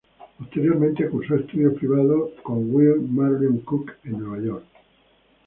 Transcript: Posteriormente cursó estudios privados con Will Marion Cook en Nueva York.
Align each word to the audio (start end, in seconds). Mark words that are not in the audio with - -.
Posteriormente 0.39 1.07
cursó 1.11 1.35
estudios 1.35 1.75
privados 1.75 2.31
con 2.41 2.73
Will 2.73 3.03
Marion 3.07 3.59
Cook 3.59 3.91
en 4.05 4.13
Nueva 4.17 4.43
York. 4.43 4.65